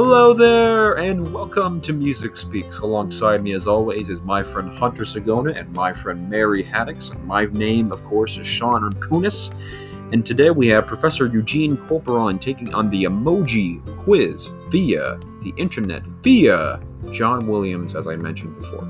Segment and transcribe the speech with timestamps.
[0.00, 2.78] Hello there, and welcome to Music Speaks.
[2.78, 7.20] Alongside me, as always, is my friend Hunter Sagona and my friend Mary Haddix.
[7.24, 9.52] My name, of course, is Sean Kunis.
[10.12, 16.04] And today we have Professor Eugene Corporon taking on the emoji quiz via the internet,
[16.22, 18.88] via John Williams, as I mentioned before.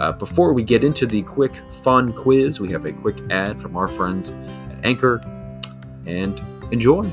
[0.00, 3.76] Uh, before we get into the quick, fun quiz, we have a quick ad from
[3.76, 5.22] our friends at Anchor,
[6.06, 7.08] and enjoy.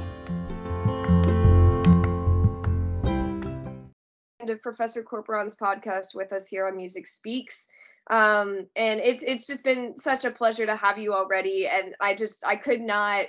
[4.50, 7.68] Of Professor Corporon's podcast with us here on Music Speaks.
[8.10, 11.68] Um, and it's it's just been such a pleasure to have you already.
[11.68, 13.26] And I just I could not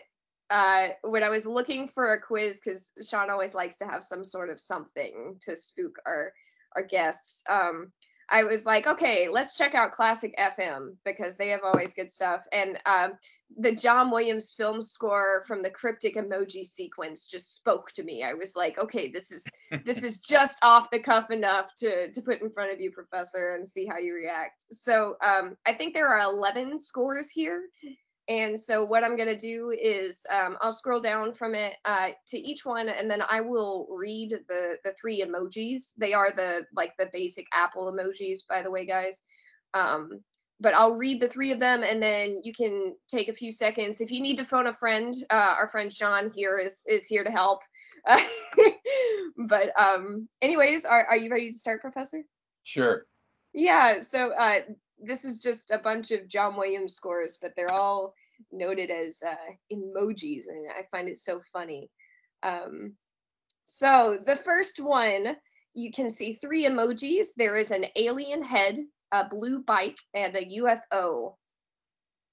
[0.51, 4.25] uh when I was looking for a quiz, because Sean always likes to have some
[4.25, 6.33] sort of something to spook our
[6.77, 7.43] our guests.
[7.49, 7.93] Um,
[8.31, 12.47] I was like, okay, let's check out Classic FM because they have always good stuff.
[12.53, 13.13] And um,
[13.57, 18.23] the John Williams film score from the cryptic emoji sequence just spoke to me.
[18.23, 19.47] I was like, okay, this is
[19.85, 23.55] this is just off the cuff enough to to put in front of you, Professor,
[23.55, 24.67] and see how you react.
[24.73, 27.63] So um, I think there are 11 scores here,
[28.29, 32.09] and so what I'm going to do is um, I'll scroll down from it uh,
[32.27, 35.95] to each one, and then I will read the the three emojis.
[35.97, 39.23] They are the like the basic Apple emojis, by the way, guys.
[39.73, 40.21] Um,
[40.61, 44.01] but I'll read the three of them, and then you can take a few seconds.
[44.01, 47.25] If you need to phone a friend, uh, our friend Sean here is is here
[47.25, 47.63] to help.
[49.39, 52.23] but um, anyways, are are you ready to start, Professor?
[52.63, 53.07] Sure.
[53.55, 54.01] Yeah.
[54.01, 54.61] So uh,
[55.03, 58.15] this is just a bunch of John Williams scores, but they're all
[58.53, 61.91] noted as uh, emojis, and I find it so funny.
[62.43, 62.95] Um,
[63.65, 65.37] so the first one,
[65.75, 67.29] you can see three emojis.
[67.37, 68.79] There is an alien head,
[69.13, 71.35] a blue bike, and a UFO.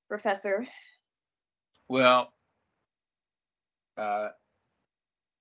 [0.08, 0.68] Professor.
[1.90, 2.32] Well,
[3.98, 4.30] uh,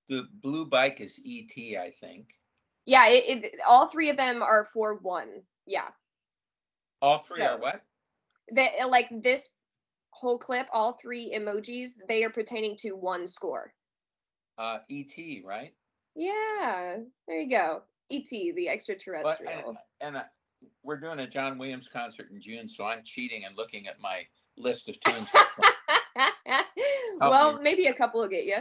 [0.09, 2.27] the blue bike is ET, I think.
[2.85, 5.41] Yeah, it, it, all three of them are for one.
[5.65, 5.87] Yeah.
[7.05, 7.81] All three so, are what?
[8.53, 9.49] That uh, like this
[10.09, 13.73] whole clip, all three emojis, they are pertaining to one score.
[14.57, 15.13] Uh, ET,
[15.45, 15.73] right?
[16.15, 17.83] Yeah, there you go.
[18.11, 19.61] ET, the extraterrestrial.
[19.65, 20.23] But, and, and uh,
[20.83, 24.23] we're doing a John Williams concert in June, so I'm cheating and looking at my
[24.57, 25.29] list of tunes.
[27.19, 28.57] well, maybe a couple will get you.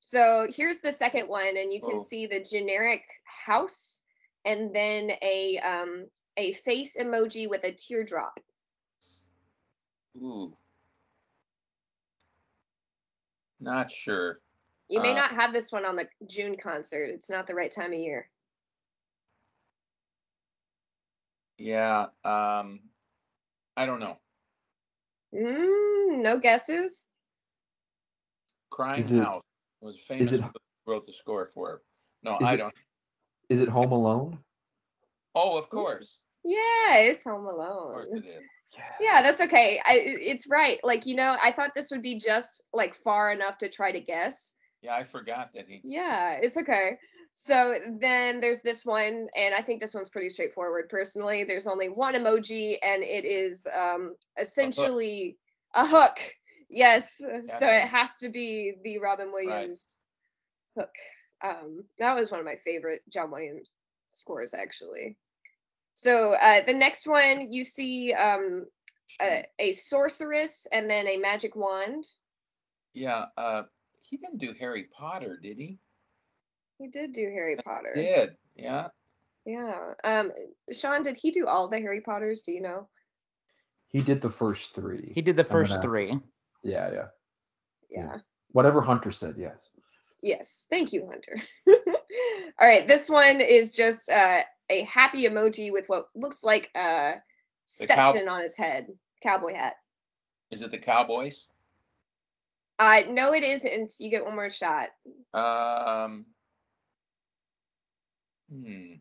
[0.00, 1.98] So here's the second one, and you can oh.
[1.98, 4.02] see the generic house
[4.44, 8.40] and then a um, a face emoji with a teardrop.
[10.16, 10.56] Ooh.
[13.60, 14.40] Not sure.
[14.88, 17.10] You may uh, not have this one on the June concert.
[17.12, 18.28] It's not the right time of year.
[21.58, 22.06] Yeah.
[22.24, 22.80] Um
[23.76, 24.16] I don't know.
[25.34, 27.06] Mm, no guesses?
[28.70, 29.42] Crying is House
[29.80, 30.42] was famous it,
[30.86, 31.80] wrote the score for it.
[32.22, 32.74] No, I it, don't.
[33.48, 34.38] Is it Home Alone?
[35.34, 36.22] Oh, of course.
[36.44, 38.06] Yeah, it's Home Alone.
[38.12, 38.24] It
[38.72, 38.82] yeah.
[39.00, 39.80] yeah, that's okay.
[39.84, 40.78] I, it's right.
[40.82, 44.00] Like you know, I thought this would be just like far enough to try to
[44.00, 44.54] guess.
[44.82, 45.80] Yeah, I forgot that he.
[45.84, 46.92] Yeah, it's okay.
[47.34, 50.88] So then there's this one, and I think this one's pretty straightforward.
[50.88, 55.36] Personally, there's only one emoji, and it is um essentially
[55.74, 55.90] a hook.
[55.94, 56.34] A hook.
[56.72, 59.96] Yes, so it has to be the Robin Williams
[60.76, 60.84] right.
[60.84, 60.94] hook.
[61.42, 63.72] Um, that was one of my favorite John Williams
[64.12, 65.16] scores, actually.
[65.94, 68.66] So uh, the next one, you see um,
[69.20, 72.08] a, a, sorceress and then a magic wand.
[72.94, 73.62] Yeah, uh,
[74.08, 75.78] he didn't do Harry Potter, did he?
[76.78, 77.92] He did do Harry Potter.
[77.94, 78.88] He did, yeah.
[79.44, 79.92] Yeah.
[80.04, 80.32] Um,
[80.72, 82.42] Sean, did he do all the Harry Potters?
[82.42, 82.88] Do you know?
[83.88, 85.12] He did the first three.
[85.14, 86.18] He did the first three.
[86.62, 87.06] Yeah, yeah.
[87.90, 88.16] Yeah.
[88.52, 89.68] Whatever Hunter said, yes.
[90.22, 90.66] Yes.
[90.70, 91.36] Thank you, Hunter.
[92.60, 92.86] all right.
[92.86, 97.14] This one is just uh, a happy emoji with what looks like a
[97.64, 98.88] Stetson cow- on his head,
[99.22, 99.74] cowboy hat.
[100.50, 101.46] Is it the Cowboys?
[102.78, 103.92] Uh, no, it isn't.
[103.98, 104.88] You get one more shot.
[105.34, 106.26] Um.
[108.50, 108.94] Hmm.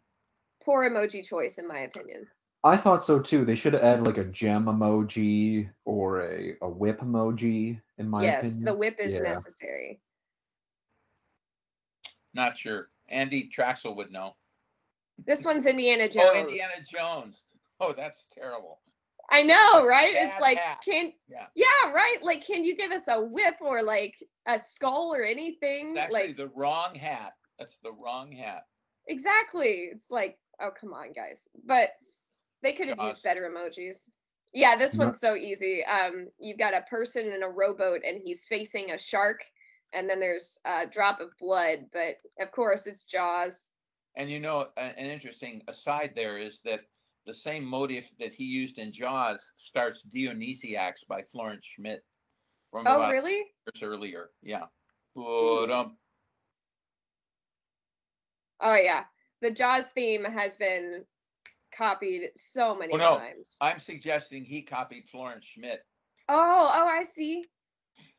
[0.64, 2.28] Poor emoji choice, in my opinion.
[2.64, 3.46] I thought so too.
[3.46, 8.24] They should have added like a gem emoji or a, a whip emoji, in my
[8.24, 8.60] yes, opinion.
[8.60, 9.22] Yes, the whip is yeah.
[9.22, 10.02] necessary.
[12.34, 12.90] Not sure.
[13.10, 14.36] Andy Traxel would know.
[15.26, 16.30] This one's Indiana oh, Jones.
[16.34, 17.46] Oh, Indiana Jones.
[17.80, 18.80] Oh, that's terrible.
[19.32, 20.14] I know, right?
[20.14, 20.80] Bad it's like hat.
[20.84, 21.46] can yeah.
[21.56, 22.18] yeah, right?
[22.22, 24.16] Like can you give us a whip or like
[24.48, 25.90] a skull or anything?
[25.90, 27.34] It's actually like the wrong hat.
[27.60, 28.64] That's the wrong hat.
[29.08, 29.90] Exactly.
[29.92, 31.48] It's like, oh come on, guys.
[31.66, 31.90] But
[32.64, 34.10] they could have used better emojis.
[34.54, 35.84] Yeah, this one's so easy.
[35.86, 39.42] Um, you've got a person in a rowboat and he's facing a shark,
[39.94, 43.72] and then there's a drop of blood, but of course it's Jaws
[44.16, 46.82] And you know, an interesting aside there is that
[47.26, 52.02] the same motif that he used in Jaws starts Dionysiaques by Florent Schmitt
[52.72, 53.38] from Oh, really?
[53.66, 54.32] years earlier.
[54.42, 54.66] Yeah.
[55.16, 55.98] Ba-dum.
[58.62, 59.04] Oh yeah.
[59.42, 61.06] The Jaws theme has been
[61.76, 63.56] copied so many Well, no, times.
[63.62, 65.82] I'm suggesting he copied Florent Schmitt.
[66.28, 67.46] Oh, oh, I see.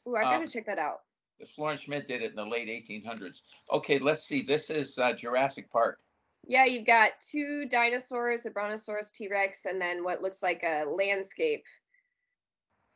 [0.09, 0.99] Ooh, I gotta Um, check that out.
[1.41, 3.41] Because Florent Schmitt did it in the late 1800s.
[3.73, 4.43] Okay, let's see.
[4.43, 5.99] This is uh, Jurassic Park.
[6.47, 11.65] Yeah, you've got two dinosaurs, a brontosaurus T-Rex, and then what looks like a landscape.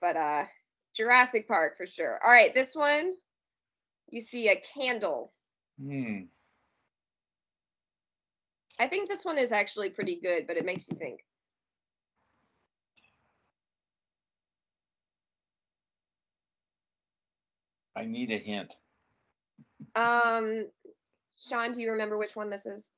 [0.00, 0.44] But uh
[0.94, 2.20] Jurassic Park for sure.
[2.22, 3.14] All right, this one
[4.10, 5.32] you see a candle.
[5.80, 6.24] Hmm.
[8.78, 11.20] I think this one is actually pretty good, but it makes you think.
[17.96, 18.72] I need a hint.
[19.94, 20.66] Um
[21.38, 22.92] Sean, do you remember which one this is?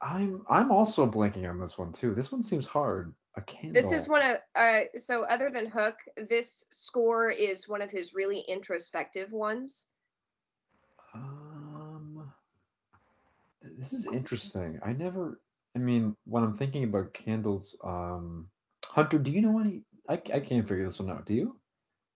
[0.00, 2.14] I'm I'm also blanking on this one too.
[2.14, 3.14] This one seems hard.
[3.36, 3.72] A candle.
[3.72, 5.96] This is one of uh so other than Hook,
[6.28, 9.88] this score is one of his really introspective ones.
[11.14, 12.32] Um,
[13.78, 14.78] this is interesting.
[14.84, 15.40] I never.
[15.74, 18.48] I mean, when I'm thinking about candles, um,
[18.86, 19.82] Hunter, do you know any?
[20.08, 21.26] I I can't figure this one out.
[21.26, 21.56] Do you?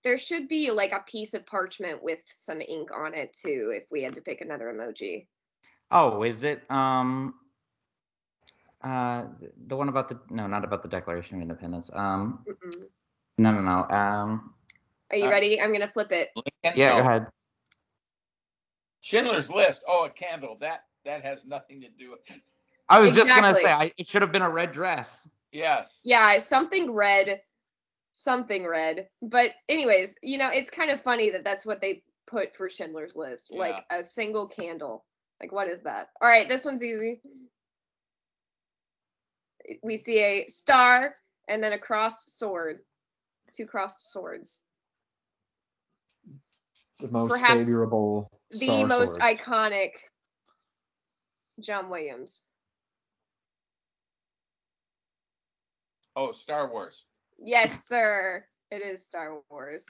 [0.02, 3.84] There should be like a piece of parchment with some ink on it too, if
[3.90, 5.26] we had to pick another emoji.
[5.90, 7.34] Oh, is it um
[8.82, 9.24] uh
[9.66, 11.90] the one about the no, not about the Declaration of Independence.
[11.92, 12.84] Um Mm-mm.
[13.38, 13.86] no no no.
[13.94, 14.54] Um
[15.10, 15.60] Are you Uh, ready?
[15.60, 16.30] I'm gonna flip it.
[16.34, 16.80] Lincoln?
[16.80, 16.94] yeah, No.
[16.96, 17.26] go ahead.
[19.02, 19.82] Schindler's List.
[19.86, 20.56] Oh, a candle.
[20.60, 22.20] That that has nothing to do with.
[22.30, 22.42] it.
[22.88, 23.86] I was just gonna say Exactly.
[23.88, 25.26] I, it should have been a red dress.
[25.52, 26.00] Yes.
[26.04, 27.40] Yeah, something red,
[28.12, 29.08] something red.
[29.22, 33.16] But anyways, you know, it's kind of funny that that's what they put for Schindler's
[33.16, 35.04] List, like a single candle.
[35.40, 36.08] Like, what is that?
[36.20, 37.20] All right, this one's easy.
[39.82, 41.14] We see a star
[41.48, 42.80] and then a crossed sword,
[43.54, 44.64] two crossed swords.
[46.98, 48.30] The most Perhaps favorable.
[48.50, 49.38] The most Sword.
[49.38, 49.92] iconic
[51.60, 52.44] John Williams.
[56.16, 57.06] Oh, Star Wars.
[57.42, 58.44] Yes, sir.
[58.70, 59.86] It is Star Wars.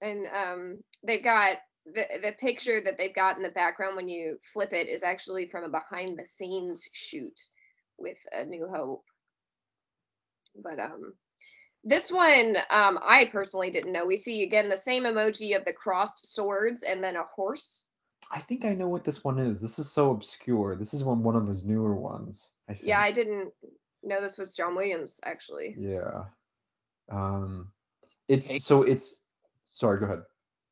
[0.00, 4.38] And um they've got the the picture that they've got in the background when you
[4.52, 7.38] flip it is actually from a behind the scenes shoot
[7.98, 9.04] with A New Hope.
[10.62, 11.14] But um
[11.84, 14.04] this one um I personally didn't know.
[14.04, 17.86] We see again the same emoji of the crossed swords and then a horse.
[18.30, 19.60] I think I know what this one is.
[19.60, 20.74] This is so obscure.
[20.74, 22.50] This is one one of his newer ones.
[22.68, 22.88] I think.
[22.88, 23.52] Yeah, I didn't
[24.02, 25.76] know this was John Williams actually.
[25.78, 26.24] Yeah.
[27.10, 27.72] Um,
[28.28, 28.58] it's Hey.
[28.58, 29.20] so it's.
[29.64, 30.22] Sorry, go ahead.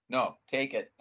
[0.09, 0.93] No, take it.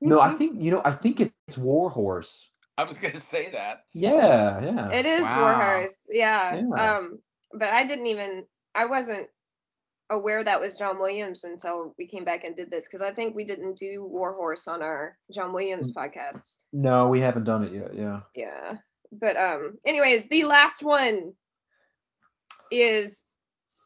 [0.00, 0.82] No, I think you know.
[0.84, 2.48] I think it's Warhorse.
[2.78, 3.84] I was gonna say that.
[3.92, 4.90] Yeah, yeah.
[4.90, 5.42] It is Wow.
[5.42, 5.98] Warhorse.
[6.10, 6.56] Yeah.
[6.56, 6.96] Yeah.
[6.96, 7.18] Um,
[7.54, 8.44] but I didn't even
[8.74, 9.28] I wasn't
[10.10, 13.34] aware that was John Williams until we came back and did this because I think
[13.34, 16.62] we didn't do Warhorse on our John Williams podcasts.
[16.72, 17.94] No, we haven't done it yet.
[17.94, 18.20] Yeah.
[18.34, 18.76] Yeah.
[19.12, 21.32] But um anyways, the last one
[22.70, 23.26] is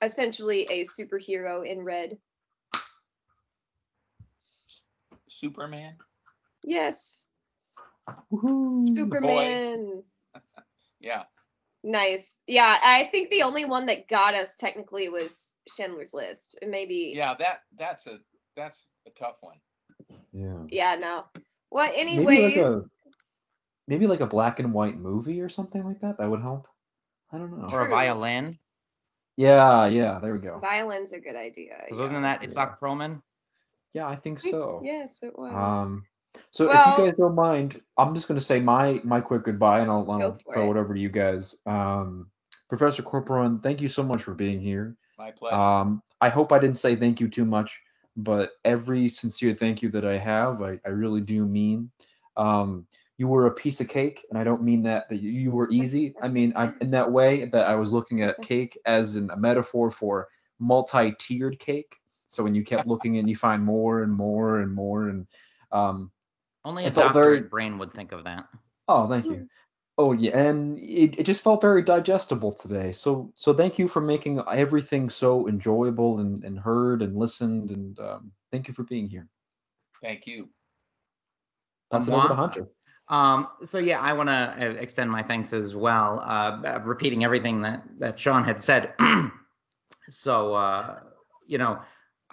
[0.02, 2.18] essentially a superhero in red.
[5.28, 5.96] Superman.
[6.64, 7.30] Yes.
[8.32, 8.94] Woohoo.
[8.94, 10.02] Superman.
[10.98, 11.24] Yeah.
[11.84, 12.42] Nice.
[12.48, 16.58] Yeah, I think the only one that got us technically was Schindler's List.
[16.62, 17.34] and Maybe Yeah.
[17.34, 18.18] That that's a
[18.56, 19.58] that's a tough one.
[20.32, 20.62] Yeah.
[20.68, 21.24] Yeah, no.
[21.70, 22.80] Well, Maybe anyways, like a
[23.86, 26.18] maybe like a black and white movie or something like that.
[26.18, 26.66] That would help.
[27.30, 27.68] I don't know.
[27.70, 28.58] Or a violin.
[29.36, 30.18] Yeah, yeah.
[30.18, 30.58] There we go.
[30.58, 31.76] violin's a good idea.
[31.84, 32.04] Because yeah.
[32.04, 32.48] wasn't that Yeah.
[32.48, 33.22] Itzhak Perlman?
[33.92, 34.80] Yeah, I think so.
[34.82, 35.54] Yes, it was.
[35.54, 36.04] Um,
[36.50, 39.80] so if you guys don't mind, I'm just going to say my my quick goodbye,
[39.80, 40.70] and I'll, I'll throw it.
[40.70, 41.54] it over to you guys.
[41.64, 42.30] Um,
[42.68, 44.96] Professor Corporon, thank you so much for being here.
[45.18, 45.56] My pleasure.
[45.56, 47.80] Um, I hope I didn't say thank you too much,
[48.16, 51.90] but every sincere thank you that I have, I, I really do mean.
[52.36, 52.86] Um,
[53.18, 55.68] you were a piece of cake, and I don't mean that that you- you were
[55.70, 56.14] easy.
[56.20, 59.36] I mean I, in that way that I was looking at cake as in a
[59.36, 61.96] metaphor for multi-tiered cake.
[62.28, 65.26] So when you kept looking and you find more and more and more, and
[65.72, 66.10] um,
[66.64, 68.48] Only I a felt very- brain would think of that.
[68.88, 69.48] Oh, thank you.
[69.98, 72.92] Oh yeah, and it, it just felt very digestible today.
[72.92, 77.98] So so thank you for making everything so enjoyable and, and heard and listened and
[77.98, 79.26] um, thank you for being here.
[80.02, 80.50] Thank you.
[81.90, 82.34] Pass it over to.
[82.34, 82.68] Hunter.
[83.08, 87.62] Um, so yeah, I want to extend my thanks as well, uh, uh, repeating everything
[87.62, 88.94] that that Sean had said.
[90.10, 91.00] so uh,
[91.46, 91.78] you know,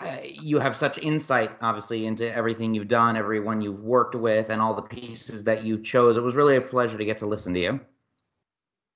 [0.01, 4.61] uh, you have such insight, obviously, into everything you've done, everyone you've worked with, and
[4.61, 6.17] all the pieces that you chose.
[6.17, 7.79] It was really a pleasure to get to listen to you.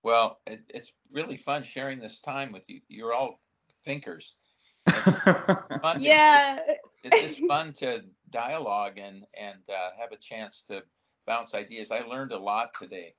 [0.03, 2.81] Well, it, it's really fun sharing this time with you.
[2.87, 3.39] You're all
[3.83, 4.37] thinkers.
[4.87, 6.59] Fun to- Yeah.
[7.03, 10.83] It's just fun to dialogue and and uh, have a chance to
[11.27, 11.91] bounce ideas.
[11.91, 13.13] I learned a lot today,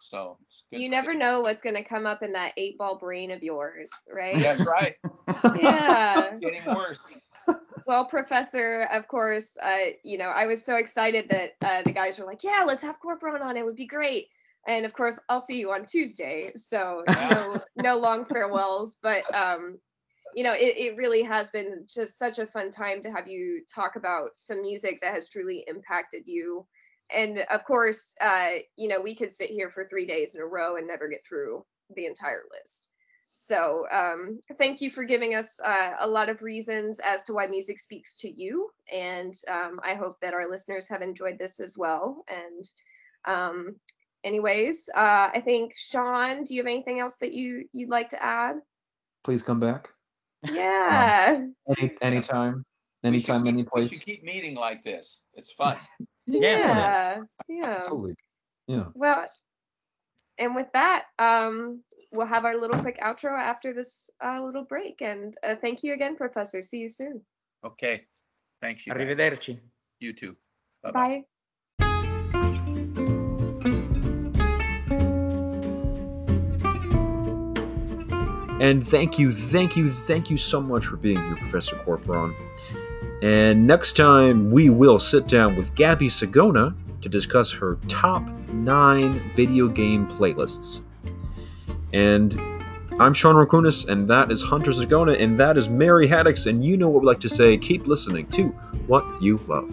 [0.00, 2.52] so it's good You to never get- know what's going to come up in that
[2.56, 4.38] eight ball brain of yours, right?
[4.40, 4.96] That's right.
[5.56, 6.36] Yeah.
[6.40, 7.16] Getting worse.
[7.86, 12.18] Well, Professor, of course, uh, you know, I was so excited that uh, the guys
[12.18, 13.56] were like, yeah, let's have Corporon on.
[13.56, 14.26] It would be great.
[14.68, 16.52] And of course, I'll see you on Tuesday.
[16.54, 18.98] So no, no long farewells.
[19.02, 19.78] But, um,
[20.34, 23.62] you know, it, it really has been just such a fun time to have you
[23.72, 26.64] talk about some music that has truly impacted you.
[27.14, 30.46] And of course, uh, you know, we could sit here for three days in a
[30.46, 31.64] row and never get through
[31.94, 32.88] the entire list.
[33.34, 37.46] So um, thank you for giving us uh, a lot of reasons as to why
[37.46, 38.70] music speaks to you.
[38.92, 42.24] And um, I hope that our listeners have enjoyed this as well.
[42.28, 42.64] And
[43.24, 43.76] um,
[44.22, 48.22] anyways, uh, I think Sean, do you have anything else that you you'd like to
[48.22, 48.56] add?
[49.24, 49.88] Please come back.
[50.50, 51.46] Yeah.
[51.78, 52.64] Any anytime.
[53.04, 53.90] We should Anytime, keep- any We place.
[53.90, 55.22] should keep meeting like this.
[55.34, 55.76] It's fun.
[56.40, 57.22] yeah.
[57.48, 57.76] Yeah.
[57.78, 58.14] Absolutely.
[58.66, 58.84] Yeah.
[58.94, 59.26] Well,
[60.38, 65.02] and with that, um, we'll have our little quick outro after this uh, little break.
[65.02, 66.62] And uh, thank you again, Professor.
[66.62, 67.20] See you soon.
[67.64, 68.06] Okay.
[68.60, 69.02] Thanks, you guys.
[69.02, 69.58] Arrivederci.
[70.00, 70.36] You too.
[70.82, 70.92] Bye-bye.
[70.92, 71.24] Bye.
[78.60, 82.32] And thank you, thank you, thank you so much for being here, Professor Corporon.
[83.22, 89.32] And next time, we will sit down with Gabby Sagona to discuss her top nine
[89.36, 90.82] video game playlists.
[91.92, 92.34] And
[92.98, 96.76] I'm Sean Rakunis, and that is Hunter Sagona, and that is Mary Haddix, and you
[96.76, 98.48] know what we like to say keep listening to
[98.88, 99.70] what you love.